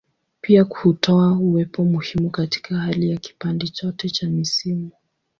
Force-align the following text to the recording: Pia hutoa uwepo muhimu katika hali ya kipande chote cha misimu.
Pia 0.41 0.63
hutoa 0.69 1.31
uwepo 1.33 1.83
muhimu 1.85 2.29
katika 2.29 2.77
hali 2.77 3.09
ya 3.09 3.17
kipande 3.17 3.67
chote 3.67 4.09
cha 4.09 4.27
misimu. 4.29 4.89